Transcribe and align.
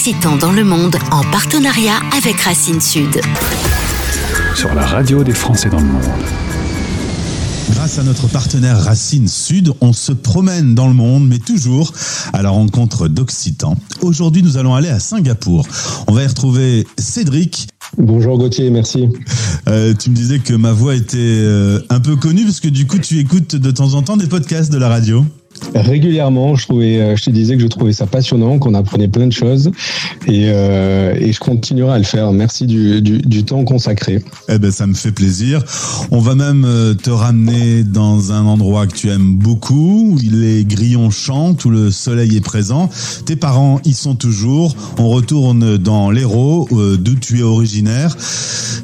d'Occitan 0.00 0.36
dans 0.36 0.52
le 0.52 0.64
monde 0.64 0.96
en 1.10 1.22
partenariat 1.30 1.96
avec 2.16 2.40
Racine 2.40 2.80
Sud. 2.80 3.20
Sur 4.54 4.74
la 4.74 4.86
radio 4.86 5.22
des 5.22 5.34
Français 5.34 5.68
dans 5.68 5.78
le 5.78 5.84
monde. 5.84 6.02
Grâce 7.72 7.98
à 7.98 8.02
notre 8.02 8.26
partenaire 8.26 8.82
Racine 8.82 9.28
Sud, 9.28 9.74
on 9.82 9.92
se 9.92 10.12
promène 10.12 10.74
dans 10.74 10.88
le 10.88 10.94
monde, 10.94 11.28
mais 11.28 11.38
toujours 11.38 11.92
à 12.32 12.40
la 12.40 12.48
rencontre 12.48 13.08
d'Occitans. 13.08 13.76
Aujourd'hui, 14.00 14.42
nous 14.42 14.56
allons 14.56 14.74
aller 14.74 14.88
à 14.88 15.00
Singapour. 15.00 15.66
On 16.06 16.14
va 16.14 16.22
y 16.22 16.26
retrouver 16.26 16.86
Cédric. 16.96 17.68
Bonjour 17.98 18.38
Gauthier, 18.38 18.70
merci. 18.70 19.06
Euh, 19.68 19.92
tu 19.92 20.08
me 20.08 20.14
disais 20.14 20.38
que 20.38 20.54
ma 20.54 20.72
voix 20.72 20.94
était 20.94 21.18
euh, 21.18 21.78
un 21.90 22.00
peu 22.00 22.16
connue 22.16 22.44
parce 22.44 22.60
que 22.60 22.68
du 22.68 22.86
coup, 22.86 22.98
tu 22.98 23.18
écoutes 23.18 23.54
de 23.54 23.70
temps 23.70 23.92
en 23.92 24.00
temps 24.00 24.16
des 24.16 24.28
podcasts 24.28 24.72
de 24.72 24.78
la 24.78 24.88
radio 24.88 25.26
régulièrement. 25.74 26.56
Je 26.56 26.66
trouvais, 26.66 27.00
euh, 27.00 27.16
je 27.16 27.24
te 27.24 27.30
disais 27.30 27.56
que 27.56 27.62
je 27.62 27.66
trouvais 27.66 27.92
ça 27.92 28.06
passionnant, 28.06 28.58
qu'on 28.58 28.74
apprenait 28.74 29.08
plein 29.08 29.26
de 29.26 29.32
choses, 29.32 29.70
et, 30.26 30.50
euh, 30.50 31.32
je 31.32 31.38
continuerai 31.38 31.92
à 31.92 31.98
le 31.98 32.04
faire. 32.04 32.32
Merci 32.32 32.66
du, 32.66 33.44
temps 33.44 33.64
consacré. 33.64 34.22
Eh 34.48 34.58
ben, 34.58 34.70
ça 34.70 34.86
me 34.86 34.94
fait 34.94 35.12
plaisir. 35.12 35.62
On 36.10 36.18
va 36.20 36.34
même 36.34 36.64
euh, 36.66 36.94
te 36.94 37.10
ramener 37.10 37.84
dans 37.84 38.32
un 38.32 38.44
endroit 38.44 38.86
que 38.86 38.94
tu 38.94 39.08
aimes 39.08 39.36
beaucoup, 39.36 40.12
où 40.12 40.18
les 40.22 40.64
grillons 40.64 41.10
chantent, 41.10 41.64
où 41.64 41.70
le 41.70 41.90
soleil 41.90 42.36
est 42.36 42.44
présent. 42.44 42.90
Tes 43.24 43.36
parents 43.36 43.80
y 43.84 43.92
sont 43.92 44.14
toujours. 44.14 44.76
On 44.98 45.08
retourne 45.08 45.78
dans 45.78 46.10
l'Hérault, 46.10 46.68
d'où 46.98 47.14
tu 47.14 47.40
es 47.40 47.42
originaire. 47.42 48.16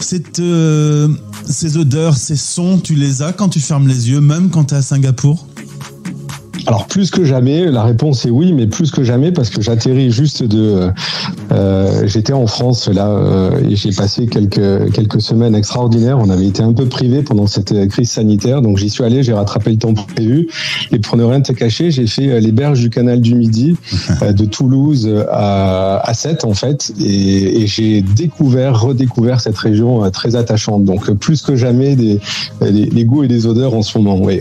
Ces 0.00 1.76
odeurs, 1.76 2.16
ces 2.16 2.36
sons, 2.36 2.78
tu 2.82 2.94
les 2.94 3.22
as 3.22 3.32
quand 3.32 3.50
tu 3.50 3.60
fermes 3.60 3.88
les 3.88 4.08
yeux, 4.10 4.20
même 4.20 4.48
quand 4.50 4.64
tu 4.64 4.74
es 4.74 4.78
à 4.78 4.82
Singapour? 4.82 5.46
Alors 6.66 6.86
plus 6.86 7.10
que 7.10 7.24
jamais, 7.24 7.66
la 7.66 7.84
réponse 7.84 8.26
est 8.26 8.30
oui, 8.30 8.52
mais 8.52 8.66
plus 8.66 8.90
que 8.90 9.04
jamais 9.04 9.30
parce 9.30 9.50
que 9.50 9.62
j'atterris 9.62 10.10
juste 10.10 10.42
de. 10.42 10.90
Euh, 11.52 12.06
J'étais 12.06 12.32
en 12.32 12.46
France 12.46 12.88
là 12.88 13.08
euh, 13.08 13.60
et 13.68 13.76
j'ai 13.76 13.90
passé 13.90 14.26
quelques 14.26 14.92
quelques 14.92 15.20
semaines 15.20 15.54
extraordinaires. 15.54 16.18
On 16.18 16.30
avait 16.30 16.46
été 16.46 16.62
un 16.62 16.72
peu 16.72 16.86
privé 16.86 17.22
pendant 17.22 17.46
cette 17.46 17.88
crise 17.88 18.10
sanitaire, 18.10 18.62
donc 18.62 18.78
j'y 18.78 18.90
suis 18.90 19.04
allé, 19.04 19.22
j'ai 19.22 19.32
rattrapé 19.32 19.70
le 19.70 19.76
temps 19.76 19.94
prévu. 19.94 20.48
Et 20.92 20.98
pour 20.98 21.16
ne 21.16 21.24
rien 21.24 21.40
te 21.40 21.52
cacher, 21.52 21.90
j'ai 21.90 22.06
fait 22.06 22.28
euh, 22.28 22.40
les 22.40 22.52
berges 22.52 22.80
du 22.80 22.90
canal 22.90 23.20
du 23.20 23.34
Midi, 23.34 23.76
euh, 24.22 24.32
de 24.32 24.44
Toulouse 24.44 25.08
à, 25.30 25.98
à 26.08 26.14
Sète 26.14 26.44
en 26.44 26.54
fait, 26.54 26.92
et, 27.00 27.62
et 27.62 27.66
j'ai 27.66 28.02
découvert, 28.02 28.80
redécouvert 28.80 29.40
cette 29.40 29.58
région 29.58 30.08
très 30.10 30.36
attachante. 30.36 30.84
Donc 30.84 31.10
plus 31.14 31.42
que 31.42 31.56
jamais 31.56 31.96
des, 31.96 32.20
des, 32.60 32.86
des 32.86 33.04
goûts 33.04 33.24
et 33.24 33.28
des 33.28 33.46
odeurs 33.46 33.74
en 33.74 33.82
ce 33.82 33.98
moment. 33.98 34.18
Oui. 34.20 34.40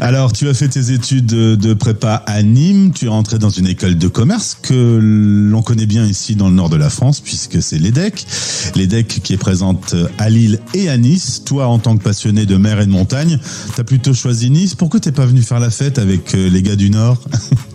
Alors 0.00 0.32
tu 0.32 0.48
as 0.48 0.54
fait 0.54 0.68
tes 0.68 0.92
études 0.92 1.26
de, 1.26 1.74
prépa 1.74 2.22
à 2.26 2.42
Nîmes, 2.42 2.92
tu 2.92 3.06
es 3.06 3.08
rentré 3.08 3.38
dans 3.38 3.50
une 3.50 3.66
école 3.66 3.98
de 3.98 4.08
commerce 4.08 4.56
que 4.60 4.98
l'on 5.00 5.62
connaît 5.62 5.86
bien 5.86 6.04
ici 6.04 6.17
dans 6.36 6.48
le 6.48 6.54
nord 6.54 6.68
de 6.68 6.76
la 6.76 6.90
France, 6.90 7.20
puisque 7.20 7.62
c'est 7.62 7.78
l'EDEC. 7.78 8.26
L'EDEC 8.74 9.20
qui 9.22 9.32
est 9.32 9.38
présente 9.38 9.94
à 10.18 10.28
Lille 10.28 10.60
et 10.74 10.88
à 10.88 10.96
Nice. 10.96 11.42
Toi, 11.44 11.66
en 11.66 11.78
tant 11.78 11.96
que 11.96 12.02
passionné 12.02 12.46
de 12.46 12.56
mer 12.56 12.80
et 12.80 12.86
de 12.86 12.90
montagne, 12.90 13.38
tu 13.74 13.80
as 13.80 13.84
plutôt 13.84 14.14
choisi 14.14 14.50
Nice. 14.50 14.74
Pourquoi 14.74 15.00
t'es 15.00 15.12
pas 15.12 15.26
venu 15.26 15.42
faire 15.42 15.60
la 15.60 15.70
fête 15.70 15.98
avec 15.98 16.34
euh, 16.34 16.48
les 16.48 16.62
gars 16.62 16.76
du 16.76 16.90
Nord? 16.90 17.18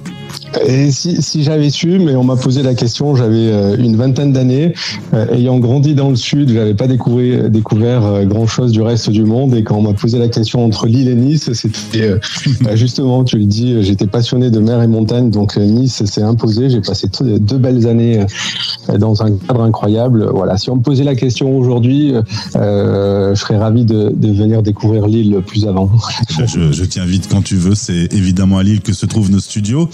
Et 0.68 0.92
si, 0.92 1.22
si 1.22 1.44
j'avais 1.44 1.70
su, 1.70 2.00
mais 2.00 2.16
on 2.16 2.24
m'a 2.24 2.36
posé 2.36 2.64
la 2.64 2.74
question, 2.74 3.16
j'avais 3.16 3.52
euh, 3.52 3.76
une 3.78 3.96
vingtaine 3.96 4.32
d'années, 4.32 4.74
euh, 5.14 5.34
ayant 5.34 5.60
grandi 5.60 5.96
dans 5.96 6.10
le 6.10 6.16
sud, 6.16 6.50
j'avais 6.50 6.74
pas 6.74 6.88
découvert, 6.88 7.50
découvert 7.50 8.06
euh, 8.06 8.26
grand 8.26 8.48
chose 8.48 8.72
du 8.72 8.82
reste 8.82 9.10
du 9.10 9.24
monde. 9.24 9.56
Et 9.56 9.64
quand 9.64 9.76
on 9.78 9.82
m'a 9.82 9.94
posé 9.94 10.20
la 10.20 10.28
question 10.28 10.64
entre 10.64 10.88
Lille 10.88 11.10
et 11.10 11.16
Nice, 11.16 11.52
c'était 11.54 12.20
bah, 12.62 12.76
justement, 12.76 13.24
tu 13.24 13.38
le 13.38 13.46
dis, 13.46 13.84
j'étais 13.84 14.08
passionné 14.08 14.52
de 14.52 14.60
mer 14.60 14.82
et 14.82 14.88
montagne, 14.88 15.30
donc 15.30 15.58
Nice 15.58 16.04
s'est 16.06 16.22
imposé. 16.22 16.70
J'ai 16.70 16.82
passé 16.82 17.08
deux 17.20 17.58
belles 17.58 17.88
années 17.88 18.26
dans 19.00 19.24
un 19.24 19.32
cadre 19.32 19.62
incroyable. 19.62 20.30
Voilà, 20.34 20.58
si 20.58 20.70
on 20.70 20.78
me 20.78 20.82
posait 20.82 21.04
la 21.04 21.16
question 21.16 21.58
aujourd'hui, 21.58 22.14
je 22.54 23.34
serais 23.36 23.58
ravi 23.58 23.86
de, 23.86 24.12
de, 24.16 24.28
venir 24.34 24.62
découvrir 24.62 25.08
Lille 25.08 25.40
plus 25.46 25.68
avant. 25.68 25.90
Je, 26.46 26.72
je 26.72 26.84
t'invite 26.86 27.28
quand 27.30 27.42
tu 27.42 27.56
veux. 27.56 27.76
C'est 27.76 28.14
évidemment 28.14 28.58
à 28.58 28.64
Lille 28.64 28.82
que 28.82 28.94
se 28.94 29.06
trouvent 29.06 29.32
nos 29.32 29.40
studios. 29.40 29.90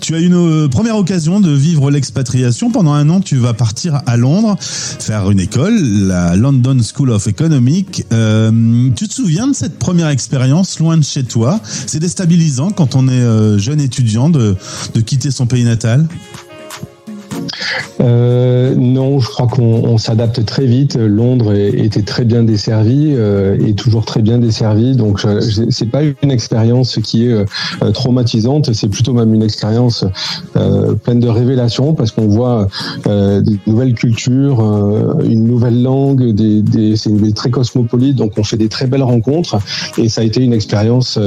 Tu 0.00 0.14
as 0.14 0.18
une 0.18 0.34
euh, 0.34 0.68
première 0.68 0.96
occasion 0.96 1.40
de 1.40 1.50
vivre 1.50 1.90
l'expatriation. 1.90 2.70
Pendant 2.70 2.92
un 2.92 3.08
an, 3.08 3.20
tu 3.20 3.36
vas 3.36 3.54
partir 3.54 4.02
à 4.06 4.16
Londres, 4.16 4.56
faire 4.60 5.30
une 5.30 5.40
école, 5.40 5.78
la 6.06 6.36
London 6.36 6.78
School 6.82 7.10
of 7.10 7.26
Economics. 7.26 8.04
Euh, 8.12 8.90
tu 8.96 9.08
te 9.08 9.14
souviens 9.14 9.48
de 9.48 9.54
cette 9.54 9.78
première 9.78 10.08
expérience 10.08 10.78
loin 10.78 10.96
de 10.96 11.04
chez 11.04 11.24
toi? 11.24 11.60
C'est 11.64 12.00
déstabilisant 12.00 12.70
quand 12.70 12.94
on 12.94 13.08
est 13.08 13.12
euh, 13.12 13.58
jeune 13.58 13.80
étudiant 13.80 14.30
de, 14.30 14.56
de 14.94 15.00
quitter 15.00 15.30
son 15.30 15.46
pays 15.46 15.64
natal 15.64 16.06
euh, 18.02 18.74
non, 18.74 19.20
je 19.20 19.28
crois 19.28 19.46
qu'on 19.46 19.96
s'adapte 19.98 20.44
très 20.44 20.66
vite. 20.66 20.96
Londres 20.96 21.52
était 21.54 22.02
très 22.02 22.24
bien 22.24 22.42
desservi 22.42 23.12
euh, 23.12 23.56
et 23.64 23.74
toujours 23.74 24.04
très 24.04 24.22
bien 24.22 24.38
desservi. 24.38 24.96
Donc 24.96 25.24
c'est 25.70 25.90
pas 25.90 26.02
une 26.02 26.30
expérience 26.30 26.98
qui 27.02 27.26
est 27.26 27.32
euh, 27.32 27.90
traumatisante, 27.92 28.72
c'est 28.72 28.88
plutôt 28.88 29.12
même 29.12 29.34
une 29.34 29.42
expérience 29.42 30.04
euh, 30.56 30.94
pleine 30.94 31.20
de 31.20 31.28
révélations 31.28 31.94
parce 31.94 32.10
qu'on 32.10 32.26
voit 32.26 32.68
euh, 33.06 33.40
des 33.40 33.58
nouvelles 33.66 33.94
cultures, 33.94 34.60
une 35.24 35.44
nouvelle 35.44 35.82
langue, 35.82 36.34
c'est 36.96 37.34
très 37.34 37.50
cosmopolite. 37.50 38.16
Donc 38.16 38.32
on 38.36 38.44
fait 38.44 38.56
des 38.56 38.68
très 38.68 38.86
belles 38.86 39.02
rencontres 39.02 39.58
et 39.98 40.08
ça 40.08 40.22
a 40.22 40.24
été 40.24 40.42
une 40.42 40.52
expérience 40.52 41.18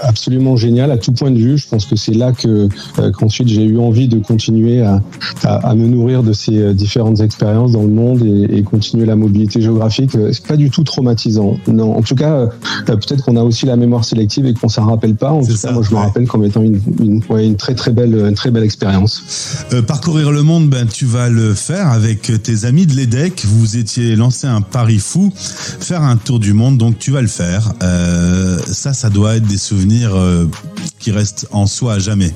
absolument 0.00 0.56
géniale 0.56 0.90
à 0.90 0.98
tout 0.98 1.12
point 1.12 1.30
de 1.30 1.38
vue. 1.38 1.58
Je 1.58 1.68
pense 1.68 1.86
que 1.86 1.96
c'est 1.96 2.14
là 2.14 2.32
que 2.32 2.68
qu'ensuite 3.10 3.48
j'ai 3.48 3.64
eu 3.64 3.78
envie 3.78 4.08
de 4.08 4.18
continuer 4.18 4.51
à, 4.82 5.00
à, 5.44 5.74
me 5.74 5.86
nourrir 5.86 6.22
de 6.22 6.32
ces 6.32 6.58
euh, 6.58 6.72
différentes 6.74 7.20
expériences 7.20 7.72
dans 7.72 7.82
le 7.82 7.88
monde 7.88 8.22
et, 8.24 8.58
et 8.58 8.62
continuer 8.62 9.06
la 9.06 9.16
mobilité 9.16 9.60
géographique. 9.60 10.14
Euh, 10.14 10.30
c'est 10.32 10.46
pas 10.46 10.56
du 10.56 10.70
tout 10.70 10.84
traumatisant. 10.84 11.56
Non, 11.68 11.96
en 11.96 12.02
tout 12.02 12.14
cas, 12.14 12.32
euh, 12.32 12.46
peut-être 12.86 13.24
qu'on 13.24 13.36
a 13.36 13.42
aussi 13.42 13.66
la 13.66 13.76
mémoire 13.76 14.04
sélective 14.04 14.46
et 14.46 14.54
qu'on 14.54 14.68
s'en 14.68 14.86
rappelle 14.86 15.14
pas. 15.14 15.30
En 15.30 15.44
tout 15.44 15.56
cas, 15.56 15.72
moi, 15.72 15.82
je 15.82 15.94
me 15.94 16.00
rappelle 16.00 16.26
comme 16.26 16.44
étant 16.44 16.62
une, 16.62 16.80
une, 17.00 17.22
ouais, 17.28 17.46
une, 17.46 17.56
très 17.56 17.74
très 17.74 17.92
belle, 17.92 18.14
une 18.14 18.34
très 18.34 18.50
belle 18.50 18.64
expérience. 18.64 19.64
Euh, 19.72 19.82
parcourir 19.82 20.30
le 20.30 20.42
monde, 20.42 20.68
ben 20.68 20.86
tu 20.86 21.04
vas 21.04 21.28
le 21.28 21.54
faire 21.54 21.88
avec 21.88 22.42
tes 22.42 22.64
amis 22.64 22.86
de 22.86 22.94
l'EDEC. 22.94 23.44
Vous 23.46 23.76
étiez 23.76 24.16
lancé 24.16 24.46
un 24.46 24.60
pari 24.60 24.98
fou, 24.98 25.32
faire 25.34 26.02
un 26.02 26.16
tour 26.16 26.38
du 26.38 26.52
monde, 26.52 26.78
donc 26.78 26.98
tu 26.98 27.10
vas 27.10 27.22
le 27.22 27.28
faire. 27.28 27.72
Euh, 27.82 28.58
ça, 28.66 28.92
ça 28.92 29.10
doit 29.10 29.36
être 29.36 29.46
des 29.46 29.58
souvenirs 29.58 30.12
qui 30.98 31.10
restent 31.10 31.46
en 31.52 31.66
soi 31.66 31.94
à 31.94 31.98
jamais 31.98 32.32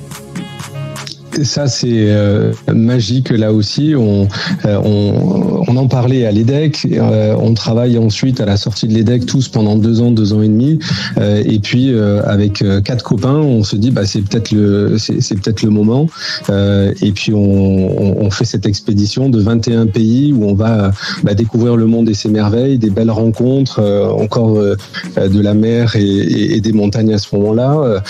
ça, 1.43 1.67
c'est 1.67 1.87
euh, 1.91 2.53
magique 2.73 3.29
là 3.29 3.53
aussi. 3.53 3.93
On, 3.95 4.27
euh, 4.65 5.77
en 5.77 5.87
parlait 5.87 6.25
à 6.25 6.31
l'EDEC. 6.31 6.87
Euh, 6.91 7.35
on 7.39 7.53
travaille 7.53 7.97
ensuite 7.97 8.41
à 8.41 8.45
la 8.45 8.57
sortie 8.57 8.87
de 8.87 8.93
l'EDEC 8.93 9.25
tous 9.25 9.47
pendant 9.47 9.75
deux 9.75 10.01
ans, 10.01 10.11
deux 10.11 10.33
ans 10.33 10.41
et 10.41 10.47
demi. 10.47 10.79
Et 11.17 11.59
puis 11.59 11.93
avec 12.25 12.63
quatre 12.83 13.03
copains, 13.03 13.35
on 13.35 13.63
se 13.63 13.75
dit 13.75 13.91
bah 13.91 14.05
c'est 14.05 14.21
peut-être 14.21 14.51
le 14.51 14.97
c'est 14.97 15.39
peut-être 15.39 15.61
le 15.61 15.69
moment. 15.69 16.07
et 16.49 17.11
puis 17.11 17.33
on, 17.33 18.29
fait 18.31 18.45
cette 18.45 18.65
expédition 18.65 19.29
de 19.29 19.39
21 19.39 19.87
pays 19.87 20.33
où 20.33 20.45
on 20.45 20.53
va 20.53 20.91
bah, 21.23 21.33
découvrir 21.33 21.75
le 21.75 21.85
monde 21.85 22.09
et 22.09 22.13
ses 22.13 22.29
merveilles, 22.29 22.77
des 22.77 22.89
belles 22.89 23.11
rencontres, 23.11 23.81
encore 24.19 24.55
de 24.55 25.41
la 25.41 25.53
mer 25.53 25.95
et, 25.95 26.59
des 26.59 26.73
montagnes 26.73 27.13
à 27.13 27.17
ce 27.17 27.35
moment-là. 27.35 28.01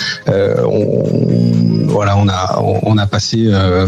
voilà, 1.88 2.18
on 2.18 2.28
a 2.30 2.62
on 2.84 2.98
a 2.98 3.08
passé 3.18 3.48
euh, 3.48 3.88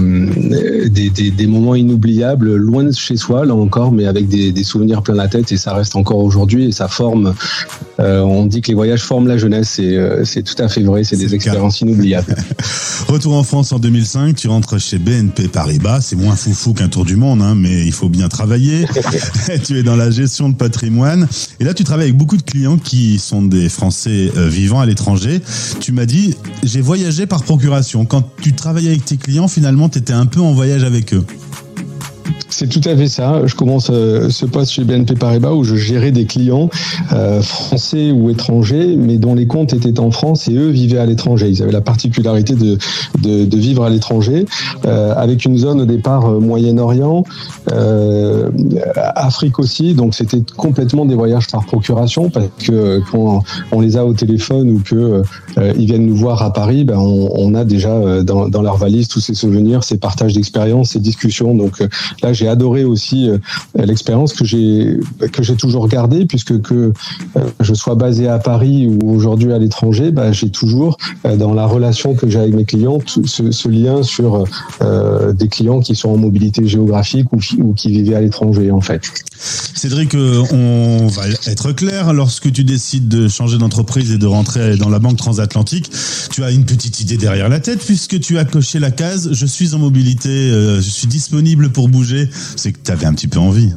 des, 0.89 1.11
des, 1.11 1.29
des, 1.29 1.45
moments 1.45 1.75
inoubliables, 1.75 2.55
loin 2.55 2.83
de 2.83 2.91
chez 2.91 3.15
soi, 3.15 3.45
là 3.45 3.53
encore, 3.53 3.91
mais 3.91 4.07
avec 4.07 4.27
des, 4.27 4.51
des 4.51 4.63
souvenirs 4.63 5.03
plein 5.03 5.13
la 5.13 5.27
tête, 5.27 5.51
et 5.51 5.57
ça 5.57 5.75
reste 5.75 5.95
encore 5.95 6.17
aujourd'hui, 6.17 6.65
et 6.65 6.71
ça 6.71 6.87
forme. 6.87 7.35
Euh, 7.99 8.21
on 8.21 8.47
dit 8.47 8.61
que 8.61 8.69
les 8.69 8.73
voyages 8.73 9.03
forment 9.03 9.27
la 9.27 9.37
jeunesse, 9.37 9.77
et 9.77 9.97
euh, 9.97 10.25
c'est 10.25 10.41
tout 10.41 10.55
à 10.57 10.67
fait 10.67 10.81
vrai, 10.81 11.03
c'est 11.03 11.15
des 11.15 11.35
expériences 11.35 11.79
inoubliables. 11.81 12.35
Retour 13.07 13.35
en 13.35 13.43
France 13.43 13.71
en 13.71 13.77
2005, 13.77 14.35
tu 14.35 14.47
rentres 14.47 14.79
chez 14.79 14.97
BNP 14.97 15.47
Paribas, 15.47 16.01
c'est 16.01 16.15
moins 16.15 16.35
foufou 16.35 16.73
qu'un 16.73 16.89
tour 16.89 17.05
du 17.05 17.15
monde, 17.15 17.43
hein, 17.43 17.53
mais 17.55 17.85
il 17.85 17.91
faut 17.91 18.09
bien 18.09 18.29
travailler. 18.29 18.87
tu 19.63 19.77
es 19.77 19.83
dans 19.83 19.95
la 19.95 20.09
gestion 20.09 20.49
de 20.49 20.55
patrimoine, 20.55 21.27
et 21.59 21.65
là 21.65 21.75
tu 21.75 21.83
travailles 21.83 22.05
avec 22.05 22.17
beaucoup 22.17 22.37
de 22.37 22.41
clients 22.41 22.77
qui 22.77 23.19
sont 23.19 23.43
des 23.43 23.69
Français 23.69 24.31
euh, 24.37 24.47
vivant 24.49 24.79
à 24.79 24.87
l'étranger. 24.87 25.39
Tu 25.79 25.91
m'as 25.91 26.07
dit, 26.07 26.35
j'ai 26.63 26.81
voyagé 26.81 27.27
par 27.27 27.43
procuration. 27.43 28.05
Quand 28.05 28.23
tu 28.41 28.53
travailles 28.53 28.87
avec 28.87 29.05
tes 29.05 29.18
clients, 29.19 29.47
finalement, 29.47 29.89
tu 29.89 29.99
étais 29.99 30.13
un 30.13 30.25
peu 30.25 30.39
en 30.39 30.53
voyage 30.53 30.83
avec 30.83 31.13
eux. 31.13 31.25
C'est 32.49 32.67
tout 32.67 32.81
à 32.89 32.95
fait 32.95 33.07
ça. 33.07 33.45
Je 33.45 33.55
commence 33.55 33.87
ce 33.87 34.45
poste 34.45 34.71
chez 34.71 34.83
BNP 34.83 35.15
Paribas 35.15 35.51
où 35.51 35.63
je 35.63 35.75
gérais 35.75 36.11
des 36.11 36.25
clients 36.25 36.69
français 37.41 38.11
ou 38.11 38.29
étrangers, 38.29 38.95
mais 38.97 39.17
dont 39.17 39.35
les 39.35 39.47
comptes 39.47 39.73
étaient 39.73 39.99
en 39.99 40.11
France 40.11 40.47
et 40.47 40.55
eux 40.55 40.69
vivaient 40.69 40.97
à 40.97 41.05
l'étranger. 41.05 41.49
Ils 41.49 41.61
avaient 41.61 41.71
la 41.71 41.81
particularité 41.81 42.55
de, 42.55 42.77
de, 43.21 43.57
vivre 43.57 43.83
à 43.83 43.89
l'étranger, 43.89 44.45
avec 44.83 45.45
une 45.45 45.57
zone 45.57 45.81
au 45.81 45.85
départ 45.85 46.27
Moyen-Orient, 46.39 47.23
Afrique 48.95 49.59
aussi. 49.59 49.93
Donc 49.93 50.15
c'était 50.15 50.41
complètement 50.57 51.05
des 51.05 51.15
voyages 51.15 51.47
par 51.47 51.65
procuration 51.65 52.29
parce 52.29 52.47
que 52.63 53.01
quand 53.11 53.43
on 53.71 53.81
les 53.81 53.97
a 53.97 54.05
au 54.05 54.13
téléphone 54.13 54.71
ou 54.71 54.79
que 54.79 55.21
ils 55.77 55.85
viennent 55.85 56.05
nous 56.05 56.15
voir 56.15 56.41
à 56.41 56.51
Paris, 56.51 56.83
ben 56.83 56.97
on, 56.97 57.29
on 57.35 57.53
a 57.55 57.63
déjà 57.63 58.23
dans, 58.23 58.49
dans 58.49 58.61
leur 58.61 58.77
valise 58.77 59.07
tous 59.07 59.19
ces 59.19 59.33
souvenirs, 59.33 59.83
ces 59.83 59.97
partages 59.97 60.33
d'expériences, 60.33 60.91
ces 60.91 60.99
discussions. 60.99 61.55
Donc 61.55 61.79
là, 62.23 62.33
j'ai 62.33 62.47
adoré 62.49 62.83
aussi 62.83 63.29
l'expérience 63.75 64.33
que 64.33 64.45
j'ai 64.45 64.99
que 65.31 65.43
j'ai 65.43 65.55
toujours 65.55 65.87
gardée 65.87 66.25
puisque 66.25 66.61
que 66.61 66.93
je 67.59 67.73
sois 67.73 67.95
basé 67.95 68.27
à 68.27 68.39
Paris 68.39 68.87
ou 68.87 69.11
aujourd'hui 69.11 69.53
à 69.53 69.59
l'étranger, 69.59 70.11
ben, 70.11 70.31
j'ai 70.31 70.49
toujours 70.49 70.97
dans 71.37 71.53
la 71.53 71.65
relation 71.65 72.15
que 72.15 72.29
j'ai 72.29 72.39
avec 72.39 72.53
mes 72.53 72.65
clients 72.65 72.99
ce, 73.25 73.69
lien 73.69 74.03
sur 74.03 74.45
euh, 74.81 75.33
des 75.33 75.47
clients 75.47 75.79
qui 75.79 75.95
sont 75.95 76.09
en 76.09 76.17
mobilité 76.17 76.67
géographique 76.67 77.31
ou, 77.33 77.39
ou 77.59 77.73
qui 77.73 77.91
vivaient 77.91 78.15
à 78.15 78.21
l'étranger 78.21 78.71
en 78.71 78.81
fait. 78.81 79.09
Cédric, 79.39 80.15
on 80.15 81.07
va 81.07 81.23
être 81.47 81.71
clair. 81.71 82.11
Lorsque 82.13 82.51
tu 82.51 82.63
décides 82.63 83.07
de 83.07 83.27
changer 83.29 83.57
d'entreprise 83.57 84.11
et 84.11 84.17
de 84.17 84.25
rentrer 84.25 84.75
dans 84.75 84.89
la 84.89 84.99
banque 84.99 85.15
transatlantique, 85.17 85.89
tu 86.29 86.43
as 86.43 86.51
une 86.51 86.65
petite 86.65 86.99
idée 86.99 87.15
derrière 87.15 87.47
la 87.47 87.59
tête 87.59 87.79
puisque 87.79 88.19
tu 88.19 88.37
as 88.37 88.45
coché 88.45 88.79
la 88.79 88.91
case 88.91 89.29
je 89.31 89.45
suis 89.45 89.73
en 89.73 89.79
mobilité, 89.79 90.29
je 90.29 90.81
suis 90.81 91.07
disponible 91.07 91.69
pour 91.69 91.87
bouger. 91.87 92.28
C'est 92.31 92.71
que 92.73 92.79
tu 92.83 92.91
avais 92.91 93.05
un 93.05 93.13
petit 93.13 93.27
peu 93.27 93.39
envie. 93.39 93.73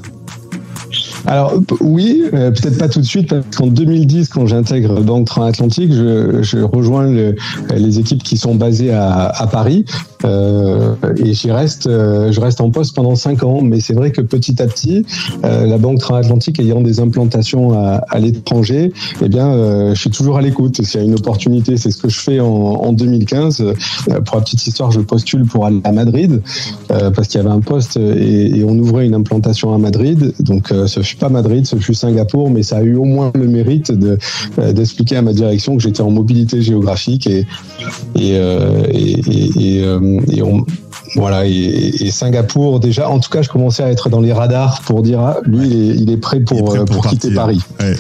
Alors 1.27 1.55
oui, 1.81 2.25
euh, 2.33 2.51
peut-être 2.51 2.79
pas 2.79 2.89
tout 2.89 3.01
de 3.01 3.07
suite, 3.07 3.29
parce 3.29 3.57
qu'en 3.57 3.67
2010, 3.67 4.29
quand 4.29 4.47
j'intègre 4.47 5.01
Banque 5.01 5.27
Transatlantique, 5.27 5.93
je, 5.93 6.43
je 6.43 6.59
rejoins 6.59 7.07
le, 7.07 7.37
les 7.75 7.99
équipes 7.99 8.23
qui 8.23 8.37
sont 8.37 8.55
basées 8.55 8.93
à, 8.93 9.49
Paris 9.51 9.85
euh, 10.25 10.95
et 11.17 11.35
j'y 11.35 11.51
reste, 11.51 11.87
euh, 11.87 12.31
je 12.33 12.41
reste 12.41 12.61
en 12.61 12.71
poste 12.71 12.95
pendant 12.95 13.17
cinq 13.17 13.43
ans. 13.43 13.61
Mais 13.63 13.81
c'est 13.81 13.95
vrai 13.95 14.13
que 14.13 14.21
petit 14.21 14.61
à 14.63 14.67
petit, 14.67 15.05
euh, 15.45 15.67
la 15.67 15.79
Banque 15.79 15.99
Transatlantique 15.99 16.61
ayant 16.61 16.81
des 16.81 17.01
implantations 17.01 17.73
à, 17.73 18.19
l'étranger, 18.19 18.93
eh 19.21 19.29
bien, 19.29 19.93
je 19.95 20.01
suis 20.01 20.11
toujours 20.11 20.37
à 20.37 20.43
l'écoute. 20.43 20.83
S'il 20.85 21.01
y 21.01 21.03
a 21.03 21.07
une 21.07 21.15
opportunité, 21.15 21.77
c'est 21.77 21.91
ce 21.91 21.99
que 21.99 22.09
je 22.09 22.21
fais 22.21 22.41
en, 22.41 22.47
en 22.47 22.93
2015. 22.93 23.65
pour 24.25 24.37
la 24.37 24.43
petite 24.43 24.67
histoire, 24.67 24.91
je 24.91 25.01
postule 25.01 25.45
pour 25.45 25.67
aller 25.67 25.81
à 25.85 25.93
Madrid 25.93 26.41
parce 26.89 27.29
qu'il 27.29 27.41
y 27.41 27.45
avait 27.45 27.53
un 27.53 27.61
poste 27.61 27.97
et, 27.97 28.65
on 28.65 28.79
ouvrait 28.79 29.07
une 29.07 29.15
implantation 29.15 29.75
à 29.75 29.79
Madrid. 29.79 30.33
Fut 31.13 31.19
pas 31.19 31.29
Madrid, 31.29 31.67
ce 31.67 31.77
fut 31.77 31.95
Singapour, 31.95 32.51
mais 32.51 32.63
ça 32.63 32.79
a 32.79 32.83
eu 32.83 32.97
au 32.97 33.05
moins 33.05 33.33
le 33.35 33.47
mérite 33.47 33.93
de 33.93 34.19
d'expliquer 34.73 35.17
à 35.17 35.23
ma 35.23 35.33
direction 35.33 35.77
que 35.77 35.83
j'étais 35.83 36.03
en 36.03 36.11
mobilité 36.11 36.63
géographique 36.63 37.27
et 37.27 37.47
et, 38.17 38.33
et, 38.33 39.79
et 39.79 39.83
et 40.33 40.43
on, 40.43 40.65
voilà, 41.17 41.45
et, 41.47 42.11
Singapour, 42.11 42.81
déjà, 42.81 43.09
en 43.09 43.19
tout 43.19 43.31
cas, 43.31 43.43
je 43.43 43.49
commençais 43.49 43.83
à 43.83 43.91
être 43.91 44.09
dans 44.09 44.21
les 44.21 44.33
radars 44.33 44.81
pour 44.83 45.03
dire, 45.03 45.21
ah, 45.21 45.37
lui, 45.45 45.67
il, 45.67 45.73
est, 45.73 45.97
il, 45.97 46.11
est, 46.11 46.17
prêt 46.17 46.41
pour, 46.41 46.75
euh, 46.75 46.85
pour, 46.85 47.07
quitter 47.07 47.31
Paris. 47.33 47.61
Ouais. 47.81 47.95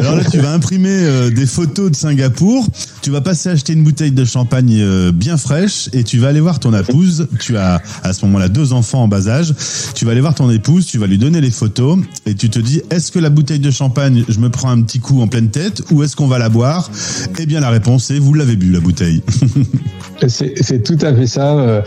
Alors 0.00 0.16
là, 0.16 0.22
tu 0.30 0.38
vas 0.38 0.52
imprimer 0.52 0.90
euh, 0.90 1.30
des 1.30 1.46
photos 1.46 1.90
de 1.90 1.96
Singapour, 1.96 2.66
tu 3.02 3.10
vas 3.10 3.20
passer 3.20 3.48
acheter 3.48 3.72
une 3.72 3.82
bouteille 3.82 4.12
de 4.12 4.24
champagne 4.24 4.78
euh, 4.80 5.12
bien 5.12 5.36
fraîche 5.36 5.88
et 5.92 6.04
tu 6.04 6.18
vas 6.18 6.28
aller 6.28 6.40
voir 6.40 6.60
ton 6.60 6.72
épouse. 6.72 7.26
Tu 7.40 7.56
as 7.56 7.80
à 8.02 8.12
ce 8.12 8.24
moment-là 8.26 8.48
deux 8.48 8.72
enfants 8.72 9.02
en 9.02 9.08
bas 9.08 9.28
âge. 9.28 9.54
Tu 9.94 10.04
vas 10.04 10.12
aller 10.12 10.20
voir 10.20 10.34
ton 10.34 10.50
épouse, 10.50 10.86
tu 10.86 10.98
vas 10.98 11.06
lui 11.06 11.18
donner 11.18 11.40
les 11.40 11.50
photos 11.50 11.98
et 12.26 12.34
tu 12.42 12.50
te 12.50 12.58
dis, 12.58 12.82
est-ce 12.90 13.12
que 13.12 13.20
la 13.20 13.30
bouteille 13.30 13.60
de 13.60 13.70
champagne, 13.70 14.24
je 14.28 14.40
me 14.40 14.50
prends 14.50 14.70
un 14.70 14.82
petit 14.82 14.98
coup 14.98 15.22
en 15.22 15.28
pleine 15.28 15.50
tête 15.50 15.84
ou 15.92 16.02
est-ce 16.02 16.16
qu'on 16.16 16.26
va 16.26 16.38
la 16.38 16.48
boire? 16.48 16.90
Eh 17.38 17.46
bien, 17.46 17.60
la 17.60 17.70
réponse 17.70 18.10
est, 18.10 18.18
vous 18.18 18.34
l'avez 18.34 18.56
bu, 18.56 18.72
la 18.72 18.80
bouteille. 18.80 19.22
C'est 20.28 20.82
tout 20.82 20.98
à 21.00 21.12
fait 21.14 21.26
ça 21.26 21.82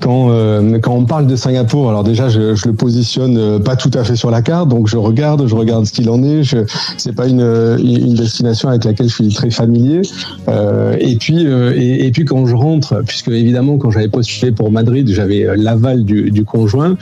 quand, 0.00 0.30
euh, 0.30 0.78
quand 0.78 0.94
on 0.94 1.04
parle 1.04 1.26
de 1.26 1.36
Singapour, 1.36 1.88
alors 1.88 2.04
déjà 2.04 2.28
je, 2.28 2.54
je, 2.54 2.66
le 2.66 2.74
positionne 2.74 3.36
euh, 3.38 3.58
pas 3.58 3.76
tout 3.76 3.90
à 3.94 4.04
fait 4.04 4.16
sur 4.16 4.30
la 4.30 4.42
carte, 4.42 4.68
donc 4.68 4.88
je 4.88 4.96
regarde, 4.96 5.46
je 5.46 5.54
regarde 5.54 5.84
ce 5.86 5.92
qu'il 5.92 6.08
en 6.10 6.22
est. 6.22 6.42
C'est 6.96 7.14
pas 7.14 7.26
une, 7.26 7.40
une 7.78 8.14
destination 8.14 8.68
avec 8.68 8.84
laquelle 8.84 9.08
je 9.08 9.14
suis 9.14 9.28
très 9.34 9.50
familier. 9.50 10.02
Euh, 10.48 10.96
et 11.00 11.16
puis 11.16 11.46
euh, 11.46 11.74
et, 11.76 12.06
et, 12.06 12.10
puis 12.10 12.24
quand 12.24 12.46
je 12.46 12.54
rentre, 12.54 13.02
puisque 13.06 13.28
évidemment 13.28 13.78
quand 13.78 13.90
j'avais 13.90 14.08
postulé 14.08 14.52
pour 14.52 14.70
Madrid, 14.70 15.08
j'avais 15.12 15.46
l'aval 15.56 16.04
du, 16.04 16.30
du 16.30 16.44
conjoint, 16.44 16.96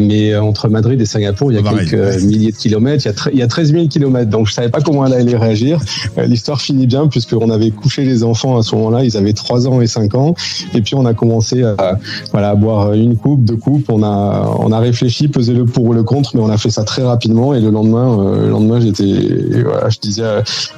mais 0.00 0.36
entre 0.36 0.68
Madrid 0.68 1.00
et 1.00 1.06
Singapour, 1.06 1.52
il 1.52 1.56
y 1.56 1.58
a 1.58 1.70
quelques 1.70 2.22
milliers 2.22 2.52
de 2.52 2.56
kilomètres, 2.56 3.06
il 3.06 3.08
y, 3.08 3.14
a 3.14 3.30
il 3.32 3.38
y 3.38 3.42
a 3.42 3.46
13 3.46 3.72
000 3.72 3.86
kilomètres, 3.88 4.30
donc 4.30 4.46
je 4.48 4.52
savais 4.52 4.68
pas 4.68 4.80
comment 4.80 5.06
elle 5.06 5.14
allait 5.14 5.36
réagir. 5.36 5.80
L'histoire 6.26 6.60
finit 6.60 6.86
bien 6.86 7.06
puisqu'on 7.08 7.50
avait 7.50 7.70
couché 7.70 8.04
les 8.04 8.24
enfants 8.24 8.58
à 8.58 8.62
ce 8.62 8.74
moment-là, 8.76 9.04
ils 9.04 9.16
avaient 9.16 9.32
3 9.32 9.68
ans 9.68 9.80
et 9.80 9.86
5 9.86 9.97
ans, 10.14 10.34
et 10.74 10.82
puis 10.82 10.94
on 10.94 11.06
a 11.06 11.14
commencé 11.14 11.62
à 11.62 11.98
voilà, 12.32 12.54
boire 12.54 12.92
une 12.92 13.16
coupe, 13.16 13.44
deux 13.44 13.56
coupes. 13.56 13.90
On 13.90 14.02
a, 14.02 14.56
on 14.58 14.72
a 14.72 14.78
réfléchi, 14.78 15.28
pesé 15.28 15.54
le 15.54 15.64
pour 15.64 15.84
ou 15.84 15.92
le 15.92 16.02
contre, 16.02 16.30
mais 16.34 16.40
on 16.40 16.50
a 16.50 16.58
fait 16.58 16.70
ça 16.70 16.84
très 16.84 17.02
rapidement. 17.02 17.54
Et 17.54 17.60
le 17.60 17.70
lendemain, 17.70 18.18
euh, 18.18 18.42
le 18.42 18.50
lendemain, 18.50 18.80
j'étais, 18.80 19.62
voilà, 19.62 19.88
je 19.88 19.98
disais 19.98 20.24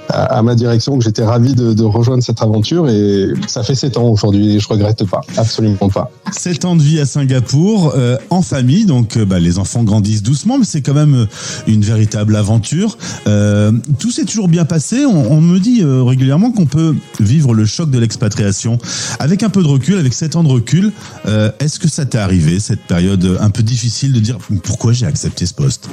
à, 0.09 0.25
à, 0.25 0.43
ma 0.43 0.55
direction 0.55 0.99
que 0.99 1.05
j'étais 1.05 1.25
ravi 1.25 1.55
de, 1.55 1.73
de, 1.73 1.85
rejoindre 1.85 2.23
cette 2.23 2.43
aventure. 2.43 2.89
Et 2.89 3.29
ça 3.47 3.63
fait 3.63 3.75
sept 3.75 3.97
ans 3.97 4.09
aujourd'hui. 4.09 4.61
Je 4.61 4.69
regrette 4.69 5.05
pas, 5.09 5.21
absolument 5.37 5.89
pas. 5.89 6.11
Sept 6.33 6.65
ans 6.65 6.77
de 6.77 6.83
vie 6.83 7.01
à 7.01 7.07
Singapour, 7.07 7.93
euh, 7.97 8.17
en 8.31 8.43
famille. 8.43 8.85
Donc, 8.85 9.17
euh, 9.17 9.25
bah, 9.25 9.39
les 9.39 9.59
enfants 9.59 9.83
grandissent 9.83 10.23
doucement, 10.23 10.59
mais 10.59 10.65
c'est 10.65 10.83
quand 10.83 10.95
même 10.95 11.15
euh, 11.15 11.27
une 11.67 11.83
véritable 11.83 12.37
aventure. 12.37 12.99
Euh, 13.27 13.73
tout 13.99 14.11
s'est 14.11 14.25
toujours 14.25 14.49
bien 14.49 14.65
passé. 14.65 15.05
On, 15.05 15.33
on 15.33 15.41
me 15.41 15.59
dit 15.59 15.83
régulièrement 15.85 16.53
qu'on 16.53 16.67
peut 16.67 16.95
vivre 17.19 17.55
le 17.55 17.65
choc 17.65 17.91
de 17.91 17.99
l'expatriation 17.99 18.79
avec 19.19 19.43
un 19.43 19.51
peu 19.51 19.63
de 19.63 19.69
recul, 19.69 19.99
avec 19.99 20.15
sept 20.15 20.37
ans 20.37 20.43
de 20.43 20.49
recul. 20.49 20.93
Euh, 21.27 21.51
est-ce 21.59 21.79
que 21.79 21.89
ça 21.89 22.07
t'est 22.07 22.19
arrivé, 22.19 22.61
cette 22.61 22.83
période 22.83 23.39
un 23.41 23.51
peu 23.51 23.63
difficile, 23.63 24.13
de 24.13 24.21
dire 24.21 24.39
pourquoi 24.63 24.93
j'ai 24.93 25.07
accepté 25.07 25.47
ce 25.47 25.55
poste? 25.55 25.89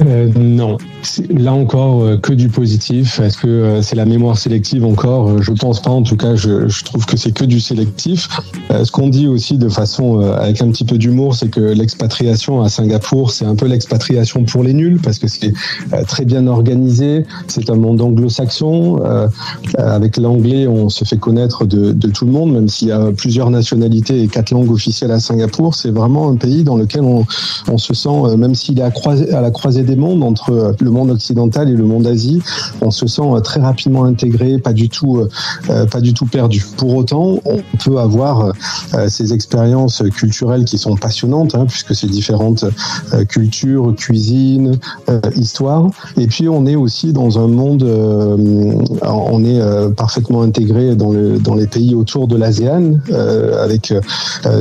Euh, 0.00 0.30
non, 0.36 0.76
là 1.30 1.52
encore 1.52 2.02
euh, 2.02 2.16
que 2.16 2.32
du 2.32 2.48
positif. 2.48 3.20
Est-ce 3.20 3.38
que 3.38 3.48
euh, 3.48 3.82
c'est 3.82 3.96
la 3.96 4.04
mémoire 4.04 4.38
sélective 4.38 4.84
encore 4.84 5.42
Je 5.42 5.52
pense 5.52 5.80
pas. 5.80 5.90
En 5.90 6.02
tout 6.02 6.16
cas, 6.16 6.36
je, 6.36 6.68
je 6.68 6.84
trouve 6.84 7.04
que 7.06 7.16
c'est 7.16 7.32
que 7.32 7.44
du 7.44 7.60
sélectif. 7.60 8.28
ce 8.70 8.90
qu'on 8.90 9.08
dit 9.08 9.26
aussi 9.26 9.58
de 9.58 9.68
façon 9.68 10.20
avec 10.20 10.60
un 10.62 10.70
petit 10.70 10.84
peu 10.84 10.98
d'humour, 10.98 11.34
c'est 11.34 11.48
que 11.48 11.60
l'expatriation 11.60 12.62
à 12.62 12.68
Singapour, 12.68 13.30
c'est 13.30 13.44
un 13.44 13.56
peu 13.56 13.66
l'expatriation 13.66 14.44
pour 14.44 14.62
les 14.62 14.72
nuls 14.72 15.00
parce 15.02 15.18
que 15.18 15.28
c'est 15.28 15.52
très 16.06 16.24
bien 16.24 16.46
organisé. 16.46 17.24
C'est 17.46 17.70
un 17.70 17.76
monde 17.76 18.00
anglo-saxon. 18.00 19.00
avec 19.76 20.16
l'anglais, 20.16 20.66
on 20.66 20.88
se 20.88 21.04
fait 21.04 21.18
connaître 21.18 21.64
de, 21.64 21.92
de 21.92 22.08
tout 22.08 22.24
le 22.24 22.32
monde, 22.32 22.52
même 22.52 22.68
s'il 22.68 22.88
y 22.88 22.92
a 22.92 23.10
plusieurs 23.12 23.50
nationalités 23.50 24.22
et 24.22 24.28
quatre 24.28 24.50
langues 24.50 24.70
officielles 24.70 25.10
à 25.10 25.20
Singapour. 25.20 25.74
C'est 25.74 25.90
vraiment 25.90 26.30
un 26.30 26.36
pays 26.36 26.64
dans 26.64 26.76
lequel 26.76 27.02
on, 27.02 27.24
on 27.68 27.78
se 27.78 27.94
sent, 27.94 28.36
même 28.36 28.54
s'il 28.54 28.78
est 28.78 28.82
à, 28.82 28.92
à 29.32 29.40
la 29.40 29.50
croisée 29.50 29.82
des 29.88 29.96
mondes 29.96 30.22
entre 30.22 30.76
le 30.78 30.90
monde 30.90 31.10
occidental 31.10 31.68
et 31.68 31.72
le 31.72 31.84
monde 31.84 32.06
Asie, 32.06 32.40
on 32.82 32.90
se 32.90 33.06
sent 33.06 33.22
euh, 33.24 33.40
très 33.40 33.60
rapidement 33.60 34.04
intégré, 34.04 34.58
pas 34.58 34.72
du 34.72 34.88
tout, 34.88 35.18
euh, 35.18 35.28
euh, 35.70 35.86
pas 35.86 36.00
du 36.00 36.12
tout 36.12 36.26
perdu. 36.26 36.64
Pour 36.76 36.94
autant, 36.94 37.40
on 37.44 37.60
peut 37.82 37.98
avoir 37.98 38.52
ces 39.08 39.32
expériences 39.32 40.02
culturelles 40.14 40.64
qui 40.64 40.78
sont 40.78 40.96
passionnantes, 40.96 41.54
hein, 41.54 41.66
puisque 41.66 41.94
c'est 41.94 42.06
différentes 42.06 42.64
cultures, 43.28 43.94
cuisine, 43.96 44.78
histoire. 45.36 45.90
Et 46.16 46.26
puis 46.26 46.48
on 46.48 46.66
est 46.66 46.76
aussi 46.76 47.12
dans 47.12 47.38
un 47.38 47.48
monde, 47.48 47.82
on 49.02 49.44
est 49.44 49.94
parfaitement 49.94 50.42
intégré 50.42 50.94
dans, 50.94 51.12
dans 51.40 51.54
les 51.54 51.66
pays 51.66 51.94
autour 51.94 52.28
de 52.28 52.36
l'ASEAN, 52.36 52.94
avec 53.62 53.94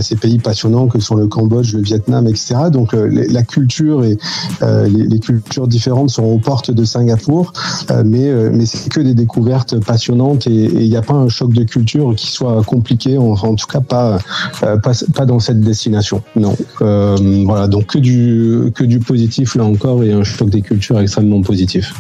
ces 0.02 0.16
pays 0.16 0.40
passionnants 0.40 0.88
que 0.88 1.00
sont 1.00 1.16
le 1.16 1.28
Cambodge, 1.28 1.74
le 1.74 1.82
Vietnam, 1.82 2.28
etc. 2.28 2.56
Donc 2.72 2.94
la 2.94 3.44
culture 3.44 4.04
et 4.04 4.18
les, 4.62 5.17
les 5.18 5.20
cultures 5.20 5.68
différentes 5.68 6.12
sont 6.12 6.24
aux 6.24 6.38
portes 6.38 6.72
de 6.72 6.86
Singapour, 6.86 7.54
euh, 7.90 8.04
mais, 8.06 8.28
euh, 8.30 8.52
mais 8.54 8.66
c'est 8.66 8.90
que 8.90 9.00
des 9.00 9.16
découvertes 9.16 9.80
passionnantes 9.84 10.46
et 10.48 10.66
il 10.66 10.90
n'y 10.90 10.96
a 10.96 11.02
pas 11.02 11.14
un 11.16 11.30
choc 11.30 11.54
de 11.54 11.64
culture 11.64 12.14
qui 12.16 12.28
soit 12.28 12.64
compliqué, 12.64 13.18
en, 13.18 13.32
en 13.32 13.56
tout 13.56 13.66
cas 13.66 13.82
pas, 13.82 14.20
euh, 14.64 14.78
pas, 14.78 15.26
dans 15.26 15.40
cette 15.40 15.60
destination. 15.60 16.22
Non. 16.36 16.56
voilà, 16.80 17.68
donc 17.68 17.88
que 17.88 17.98
du, 17.98 18.72
que 18.76 18.84
du 18.84 19.00
positif 19.00 19.56
là 19.56 19.64
encore 19.64 20.04
et 20.04 20.14
un 20.14 20.24
choc 20.24 20.50
des 20.50 20.62
cultures 20.62 21.00
extrêmement 21.00 21.42
positif. 21.42 21.94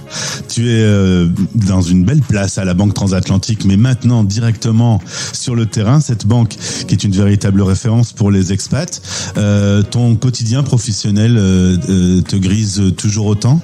Tu 0.47 0.69
es 0.69 0.85
dans 1.55 1.81
une 1.81 2.03
belle 2.03 2.21
place 2.21 2.57
à 2.57 2.65
la 2.65 2.73
Banque 2.73 2.93
Transatlantique, 2.93 3.65
mais 3.65 3.77
maintenant 3.77 4.23
directement 4.23 5.01
sur 5.33 5.55
le 5.55 5.65
terrain, 5.65 5.99
cette 5.99 6.25
banque 6.25 6.55
qui 6.87 6.93
est 6.93 7.03
une 7.03 7.11
véritable 7.11 7.61
référence 7.61 8.11
pour 8.13 8.31
les 8.31 8.53
expats. 8.53 9.01
Ton 9.89 10.15
quotidien 10.15 10.63
professionnel 10.63 11.35
te 11.35 12.35
grise 12.35 12.81
toujours 12.95 13.06
autant 13.15 13.61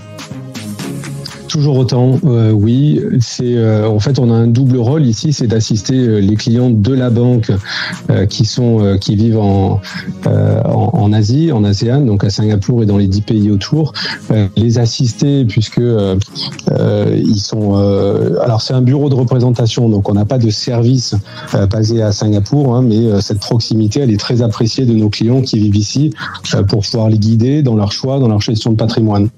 toujours 1.53 1.77
autant, 1.77 2.17
oui. 2.23 2.99
C'est 3.19 3.83
en 3.85 3.99
fait 3.99 4.17
on 4.17 4.31
a 4.31 4.33
un 4.33 4.47
double 4.47 4.77
rôle 4.77 5.05
ici, 5.05 5.33
c'est 5.33 5.45
d'assister 5.45 6.19
les 6.19 6.35
clients 6.35 6.71
de 6.71 6.93
la 6.93 7.11
banque 7.11 7.51
qui 8.27 8.45
sont 8.45 8.97
qui 8.99 9.15
vivent 9.15 9.37
en, 9.37 9.79
en, 10.25 11.13
Asie, 11.13 11.51
en 11.51 11.63
ASEAN, 11.63 12.01
donc 12.01 12.23
à 12.23 12.31
Singapour 12.31 12.81
et 12.81 12.87
dans 12.87 12.97
les 12.97 13.07
dix 13.07 13.21
pays 13.21 13.51
autour, 13.51 13.93
les 14.57 14.79
assister 14.79 15.45
puisque 15.45 15.81
ils 16.71 17.39
sont. 17.39 17.75
alors 18.41 18.61
c'est 18.61 18.73
un 18.73 18.81
bureau 18.81 19.09
de 19.09 19.15
représentation, 19.15 19.89
donc 19.89 20.09
on 20.09 20.13
n'a 20.13 20.25
pas 20.25 20.39
de 20.39 20.49
service 20.49 21.13
basé 21.69 22.01
à 22.01 22.11
Singapour, 22.11 22.75
hein, 22.75 22.81
mais 22.81 23.21
cette 23.21 23.39
proximité 23.39 23.99
elle 23.99 24.11
est 24.11 24.19
très 24.19 24.41
appréciée 24.41 24.85
de 24.87 24.93
nos 24.93 25.09
clients 25.09 25.41
qui 25.41 25.59
vivent 25.59 25.75
ici 25.75 26.13
pour 26.67 26.81
pouvoir 26.81 27.09
les 27.09 27.19
guider 27.19 27.61
dans 27.61 27.75
leur 27.75 27.91
choix, 27.91 28.17
dans 28.17 28.27
leur 28.27 28.41
gestion 28.41 28.71
de 28.71 28.77
patrimoine. 28.77 29.29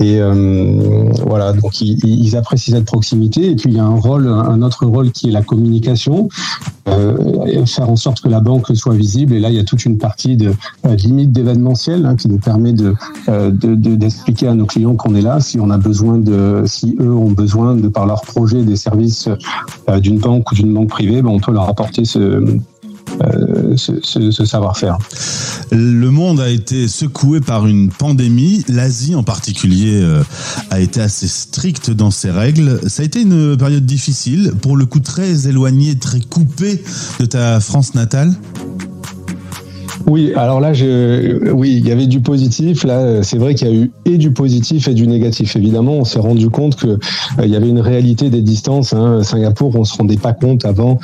Et 0.00 0.18
euh, 0.20 1.08
voilà, 1.34 1.52
donc 1.52 1.80
ils, 1.80 2.36
apprécient 2.36 2.76
cette 2.76 2.84
proximité. 2.84 3.50
Et 3.50 3.56
puis 3.56 3.70
il 3.70 3.76
y 3.76 3.80
a 3.80 3.84
un 3.84 3.96
rôle, 3.96 4.28
un 4.28 4.62
autre 4.62 4.86
rôle 4.86 5.10
qui 5.10 5.30
est 5.30 5.32
la 5.32 5.42
communication, 5.42 6.28
euh, 6.86 7.66
faire 7.66 7.90
en 7.90 7.96
sorte 7.96 8.20
que 8.20 8.28
la 8.28 8.38
banque 8.38 8.70
soit 8.76 8.94
visible. 8.94 9.34
Et 9.34 9.40
là, 9.40 9.50
il 9.50 9.56
y 9.56 9.58
a 9.58 9.64
toute 9.64 9.84
une 9.84 9.98
partie 9.98 10.36
de, 10.36 10.54
euh, 10.86 10.94
limite 10.94 11.32
d'événementiel 11.32 12.06
hein, 12.06 12.14
qui 12.14 12.28
nous 12.28 12.38
permet 12.38 12.72
de 12.72 12.94
d'expliquer 13.96 14.46
à 14.46 14.54
nos 14.54 14.66
clients 14.66 14.94
qu'on 14.94 15.16
est 15.16 15.22
là, 15.22 15.40
si 15.40 15.58
on 15.58 15.70
a 15.70 15.78
besoin 15.78 16.18
de, 16.18 16.62
si 16.66 16.94
eux 17.00 17.12
ont 17.12 17.32
besoin 17.32 17.74
de 17.74 17.88
par 17.88 18.06
leur 18.06 18.22
projet 18.22 18.62
des 18.62 18.76
services 18.76 19.28
d'une 19.98 20.20
banque 20.20 20.52
ou 20.52 20.54
d'une 20.54 20.72
banque 20.72 20.90
privée, 20.90 21.20
ben, 21.20 21.30
on 21.30 21.40
peut 21.40 21.52
leur 21.52 21.68
apporter 21.68 22.04
ce 22.04 22.60
euh, 23.22 23.76
ce, 23.76 24.44
savoir-faire. 24.44 24.98
Le 25.70 26.10
monde 26.10 26.40
a 26.40 26.48
été 26.48 26.88
secoué 26.88 27.40
par 27.40 27.66
une 27.66 27.90
pandémie. 27.90 28.64
L'Asie 28.68 29.14
en 29.14 29.22
particulier 29.22 30.00
euh, 30.02 30.22
a 30.70 30.80
été 30.80 31.00
assez 31.00 31.28
stricte 31.28 31.90
dans 31.90 32.10
ses 32.10 32.30
règles. 32.30 32.80
Ça 32.88 33.02
a 33.02 33.06
été 33.06 33.22
une 33.22 33.56
période 33.56 33.86
difficile, 33.86 34.52
pour 34.60 34.76
le 34.76 34.86
coup 34.86 35.00
très 35.00 35.48
éloignée, 35.48 35.96
très 35.98 36.20
coupée 36.20 36.82
de 37.20 37.24
ta 37.26 37.60
France 37.60 37.94
natale? 37.94 38.34
Oui, 40.06 40.32
alors 40.34 40.60
là, 40.60 40.72
oui, 41.52 41.76
il 41.78 41.86
y 41.86 41.92
avait 41.92 42.06
du 42.06 42.20
positif. 42.20 42.84
Là, 42.84 43.22
c'est 43.22 43.38
vrai 43.38 43.54
qu'il 43.54 43.68
y 43.68 43.70
a 43.70 43.74
eu 43.74 43.90
et 44.04 44.18
du 44.18 44.32
positif 44.32 44.88
et 44.88 44.94
du 44.94 45.06
négatif. 45.06 45.56
Évidemment, 45.56 45.94
on 45.94 46.04
s'est 46.04 46.18
rendu 46.18 46.50
compte 46.50 46.76
que 46.76 46.86
euh, 46.86 46.98
il 47.42 47.48
y 47.48 47.56
avait 47.56 47.68
une 47.68 47.80
réalité 47.80 48.28
des 48.30 48.42
distances. 48.42 48.92
Hein. 48.92 49.22
Singapour, 49.22 49.74
on 49.76 49.84
se 49.84 49.96
rendait 49.96 50.16
pas 50.16 50.32
compte 50.32 50.64
avant 50.64 50.98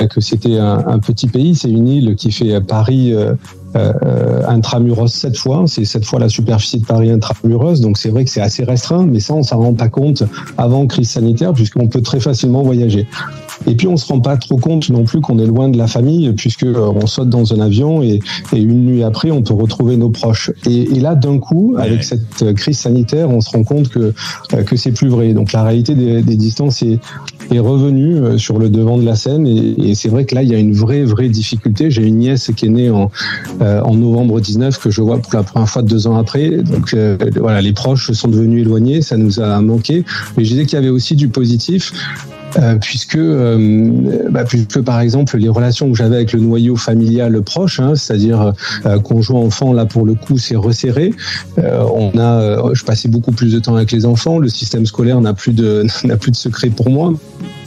euh, 0.00 0.06
que 0.06 0.20
c'était 0.20 0.58
un, 0.58 0.98
petit 0.98 1.28
pays. 1.28 1.54
C'est 1.54 1.70
une 1.70 1.88
île 1.88 2.16
qui 2.16 2.32
fait 2.32 2.60
Paris. 2.60 3.14
Euh, 3.76 4.46
intramuros 4.48 5.08
sept 5.08 5.36
fois. 5.36 5.64
C'est 5.66 5.84
sept 5.84 6.04
fois 6.04 6.18
la 6.18 6.28
superficie 6.28 6.80
de 6.80 6.86
Paris 6.86 7.10
intramuros. 7.10 7.80
Donc 7.80 7.98
c'est 7.98 8.08
vrai 8.08 8.24
que 8.24 8.30
c'est 8.30 8.40
assez 8.40 8.64
restreint, 8.64 9.06
mais 9.06 9.20
ça, 9.20 9.34
on 9.34 9.42
s'en 9.42 9.58
rend 9.58 9.74
pas 9.74 9.88
compte 9.88 10.22
avant 10.56 10.86
crise 10.86 11.10
sanitaire, 11.10 11.52
puisqu'on 11.52 11.88
peut 11.88 12.00
très 12.00 12.20
facilement 12.20 12.62
voyager. 12.62 13.06
Et 13.66 13.74
puis 13.74 13.86
on 13.86 13.96
se 13.96 14.06
rend 14.06 14.20
pas 14.20 14.36
trop 14.36 14.56
compte 14.56 14.88
non 14.90 15.04
plus 15.04 15.20
qu'on 15.20 15.38
est 15.38 15.46
loin 15.46 15.68
de 15.68 15.76
la 15.76 15.86
famille, 15.86 16.32
puisque 16.32 16.64
euh, 16.64 16.92
on 16.94 17.06
saute 17.06 17.28
dans 17.28 17.52
un 17.52 17.60
avion 17.60 18.02
et, 18.02 18.20
une 18.52 18.86
nuit 18.86 19.02
après 19.02 19.30
on 19.30 19.42
peut 19.42 19.54
retrouver 19.54 19.96
nos 19.96 20.10
proches. 20.10 20.50
Et, 20.66 20.86
là 21.00 21.14
d'un 21.14 21.38
coup, 21.38 21.76
avec 21.78 22.04
cette 22.04 22.42
euh, 22.42 22.52
crise 22.52 22.78
sanitaire, 22.78 23.28
on 23.30 23.40
se 23.40 23.50
rend 23.50 23.64
compte 23.64 23.88
que 23.88 24.12
euh, 24.54 24.62
que 24.62 24.76
c'est 24.76 24.92
plus 24.92 25.08
vrai. 25.08 25.32
Donc 25.32 25.52
la 25.52 25.62
réalité 25.62 25.94
des, 25.94 26.22
distances 26.22 26.82
est, 26.82 27.00
est 27.50 27.58
revenue 27.58 28.38
sur 28.38 28.58
le 28.58 28.68
devant 28.68 28.98
de 28.98 29.04
la 29.04 29.16
scène. 29.16 29.46
Et, 29.46 29.94
c'est 29.94 30.08
vrai 30.08 30.24
que 30.24 30.34
là 30.34 30.42
il 30.42 30.50
y 30.50 30.54
a 30.54 30.58
une 30.58 30.74
vraie 30.74 31.04
vraie 31.04 31.28
difficulté. 31.28 31.90
J'ai 31.90 32.04
une 32.04 32.18
nièce 32.18 32.50
qui 32.56 32.66
est 32.66 32.70
née 32.70 32.90
en 32.90 33.10
en 33.60 33.94
novembre 33.94 34.40
19 34.40 34.78
que 34.78 34.90
je 34.90 35.00
vois 35.02 35.18
pour 35.18 35.34
la 35.34 35.42
première 35.42 35.68
fois 35.68 35.82
deux 35.82 36.06
ans 36.06 36.16
après. 36.16 36.50
Donc 36.50 36.94
voilà, 37.36 37.60
les 37.60 37.72
proches 37.72 38.12
sont 38.12 38.28
devenus 38.28 38.62
éloignés, 38.62 39.02
ça 39.02 39.16
nous 39.16 39.40
a 39.40 39.60
manqué. 39.60 40.04
Mais 40.36 40.44
je 40.44 40.50
disais 40.50 40.64
qu'il 40.64 40.74
y 40.74 40.78
avait 40.78 40.88
aussi 40.88 41.16
du 41.16 41.28
positif. 41.28 41.92
Euh, 42.56 42.76
puisque, 42.76 43.16
euh, 43.16 44.28
bah, 44.30 44.44
puisque 44.44 44.80
par 44.80 45.00
exemple 45.00 45.36
les 45.36 45.48
relations 45.48 45.90
que 45.90 45.96
j'avais 45.96 46.16
avec 46.16 46.32
le 46.32 46.40
noyau 46.40 46.76
familial 46.76 47.40
proche, 47.42 47.78
hein, 47.78 47.94
c'est-à-dire 47.94 48.54
euh, 48.86 48.98
conjoint 49.00 49.40
enfant, 49.40 49.72
là 49.72 49.84
pour 49.84 50.06
le 50.06 50.14
coup 50.14 50.38
c'est 50.38 50.56
resserré. 50.56 51.12
on 51.58 52.18
a, 52.18 52.72
je 52.72 52.84
passais 52.84 53.08
beaucoup 53.08 53.32
plus 53.32 53.52
de 53.52 53.58
temps 53.58 53.76
avec 53.76 53.92
les 53.92 54.06
enfants. 54.06 54.38
Le 54.38 54.48
système 54.48 54.86
scolaire 54.86 55.20
n'a 55.20 55.34
plus 55.34 55.52
de 55.52 55.86
n'a 56.04 56.16
plus 56.16 56.30
de 56.30 56.36
secret 56.36 56.70
pour 56.70 56.88
moi. 56.90 57.12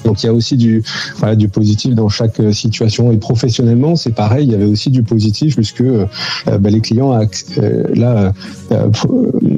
Donc 0.05 0.23
il 0.23 0.25
y 0.25 0.29
a 0.29 0.33
aussi 0.33 0.57
du, 0.57 0.83
voilà, 1.17 1.35
du 1.35 1.47
positif 1.47 1.93
dans 1.95 2.09
chaque 2.09 2.39
euh, 2.39 2.51
situation. 2.51 3.11
Et 3.11 3.17
professionnellement, 3.17 3.95
c'est 3.95 4.11
pareil, 4.11 4.47
il 4.47 4.51
y 4.51 4.55
avait 4.55 4.65
aussi 4.65 4.89
du 4.89 5.03
positif 5.03 5.55
puisque 5.55 5.81
euh, 5.81 6.05
bah, 6.47 6.69
les 6.69 6.81
clients 6.81 7.17
euh, 7.57 7.83
là 7.93 8.33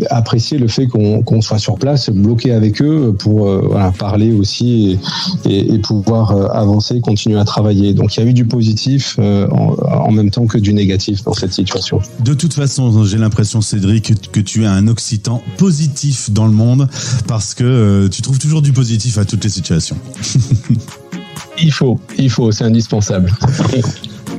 appréciaient 0.09 0.57
le 0.57 0.67
fait 0.67 0.87
qu'on 0.87 1.41
soit 1.41 1.59
sur 1.59 1.77
place, 1.77 2.09
bloqué 2.09 2.51
avec 2.51 2.81
eux 2.81 3.15
pour 3.17 3.49
parler 3.97 4.33
aussi 4.33 4.97
et, 5.45 5.77
pouvoir 5.79 6.55
avancer, 6.55 6.99
continuer 7.01 7.39
à 7.39 7.45
travailler. 7.45 7.93
Donc 7.93 8.15
il 8.15 8.23
y 8.23 8.25
a 8.25 8.29
eu 8.29 8.33
du 8.33 8.45
positif 8.45 9.17
en, 9.19 9.75
en, 9.75 10.11
même 10.11 10.31
temps 10.31 10.45
que 10.45 10.57
du 10.57 10.73
négatif 10.73 11.23
dans 11.23 11.33
cette 11.33 11.53
situation. 11.53 11.99
De 12.23 12.33
toute 12.33 12.53
façon, 12.53 13.03
j'ai 13.03 13.17
l'impression, 13.17 13.61
Cédric, 13.61 14.31
que 14.31 14.39
tu 14.39 14.63
es 14.63 14.67
un 14.67 14.87
Occitan 14.87 15.41
positif 15.57 16.31
dans 16.31 16.45
le 16.45 16.53
monde 16.53 16.87
parce 17.27 17.53
que 17.53 18.07
tu 18.07 18.21
trouves 18.21 18.39
toujours 18.39 18.61
du 18.61 18.73
positif 18.73 19.17
à 19.17 19.25
toutes 19.25 19.43
les 19.43 19.49
situations 19.49 19.97
il 21.61 21.71
faut, 21.71 21.99
il 22.17 22.29
faut, 22.29 22.51
c'est 22.51 22.63
indispensable. 22.63 23.31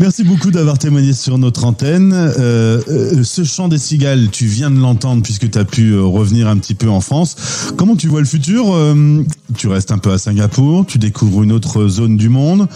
Merci 0.01 0.25
beaucoup 0.25 0.51
d'avoir 0.51 0.77
témoigné 0.77 1.13
sur 1.13 1.39
notre 1.39 1.65
antenne. 1.65 2.13
Euh, 2.13 2.81
euh, 2.89 3.23
ce 3.23 3.45
chant 3.45 3.69
des 3.69 3.79
cigales, 3.79 4.29
tu 4.31 4.47
viens 4.47 4.71
de 4.71 4.79
l'entendre 4.79 5.23
puisque 5.23 5.49
tu 5.49 5.59
as 5.59 5.65
pu 5.65 5.93
euh, 5.93 6.03
revenir 6.03 6.49
un 6.49 6.59
petit 6.59 6.75
peu 6.75 6.89
en 6.89 7.01
France. 7.01 7.37
Comment 7.77 7.95
tu 7.95 8.09
vois 8.09 8.21
le 8.21 8.27
futur 8.27 8.77
Tu 9.57 9.69
restes 9.69 9.93
un 9.93 9.99
peu 9.99 10.11
à 10.11 10.19
Singapour, 10.19 10.85
tu 10.87 10.99
découvres 10.99 11.43
une 11.43 11.53
autre 11.53 11.87
zone 11.87 12.17
du 12.17 12.29
monde 12.29 12.67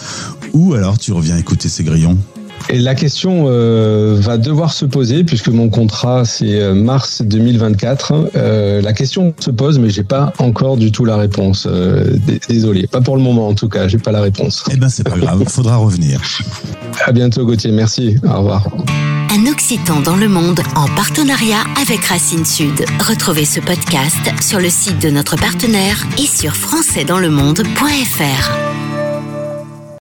ou 0.53 0.75
alors 0.75 0.99
tu 0.99 1.13
reviens 1.13 1.37
écouter 1.37 1.69
ces 1.69 1.83
grillons? 1.83 2.19
Et 2.71 2.79
la 2.79 2.95
question 2.95 3.45
euh, 3.47 4.17
va 4.21 4.37
devoir 4.37 4.73
se 4.73 4.85
poser 4.85 5.25
puisque 5.25 5.49
mon 5.49 5.71
contrat 5.71 6.25
c'est 6.25 6.61
euh, 6.61 6.75
mars 6.75 7.23
2024. 7.25 8.31
Euh, 8.37 8.83
la 8.83 8.93
question 8.93 9.35
se 9.39 9.51
pose, 9.51 9.79
mais 9.79 9.91
j'ai 9.91 10.05
pas 10.05 10.33
encore 10.39 10.77
du 10.77 10.93
tout 10.93 11.05
la 11.05 11.17
réponse. 11.17 11.67
désolé, 12.49 12.87
pas 12.87 13.01
pour 13.01 13.17
le 13.17 13.23
moment 13.23 13.49
en 13.49 13.55
tout 13.55 13.69
cas, 13.69 13.89
j'ai 13.89 13.99
pas 13.99 14.13
la 14.13 14.21
réponse. 14.21 14.65
Eh 14.71 14.77
ben 14.77 14.89
c'est 14.89 15.09
pas 15.09 15.17
grave, 15.17 15.45
faudra 15.49 15.77
revenir. 15.77 16.21
À 17.05 17.13
bientôt 17.13 17.45
Gauthier, 17.45 17.71
merci. 17.71 18.17
Au 18.25 18.39
revoir. 18.39 18.67
Un 19.31 19.47
Occitan 19.51 20.01
dans 20.01 20.17
le 20.17 20.29
monde 20.29 20.61
en 20.75 20.87
partenariat 20.95 21.63
avec 21.81 22.05
Racine 22.05 22.45
Sud. 22.45 22.85
Retrouvez 22.99 23.45
ce 23.45 23.61
podcast 23.61 24.33
sur 24.43 24.59
le 24.59 24.71
site 24.71 25.01
de 25.01 25.11
notre 25.11 25.37
partenaire 25.37 26.05
et 26.19 26.27
sur 26.27 26.57
françaisdanslemonde.fr. 26.57 28.98